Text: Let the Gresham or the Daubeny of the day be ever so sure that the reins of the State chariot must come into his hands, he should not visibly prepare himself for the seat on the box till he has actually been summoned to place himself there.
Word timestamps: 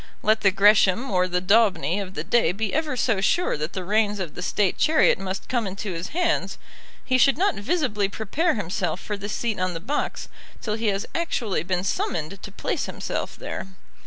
Let 0.23 0.41
the 0.41 0.49
Gresham 0.49 1.11
or 1.11 1.27
the 1.27 1.41
Daubeny 1.43 1.99
of 1.99 2.15
the 2.15 2.23
day 2.23 2.51
be 2.53 2.73
ever 2.73 2.97
so 2.97 3.21
sure 3.21 3.55
that 3.57 3.73
the 3.73 3.83
reins 3.83 4.19
of 4.19 4.33
the 4.33 4.41
State 4.41 4.79
chariot 4.79 5.19
must 5.19 5.47
come 5.47 5.67
into 5.67 5.93
his 5.93 6.07
hands, 6.07 6.57
he 7.05 7.19
should 7.19 7.37
not 7.37 7.53
visibly 7.53 8.09
prepare 8.09 8.55
himself 8.55 8.99
for 8.99 9.15
the 9.15 9.29
seat 9.29 9.59
on 9.59 9.75
the 9.75 9.79
box 9.79 10.27
till 10.59 10.73
he 10.73 10.87
has 10.87 11.05
actually 11.13 11.61
been 11.61 11.83
summoned 11.83 12.41
to 12.41 12.51
place 12.51 12.87
himself 12.87 13.35
there. 13.37 13.67